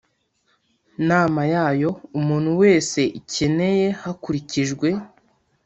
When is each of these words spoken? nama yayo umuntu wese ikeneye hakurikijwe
nama 1.09 1.41
yayo 1.53 1.89
umuntu 2.19 2.51
wese 2.61 2.99
ikeneye 3.19 3.85
hakurikijwe 4.01 4.87